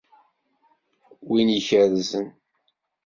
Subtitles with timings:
[1.31, 2.25] Win ikerzen.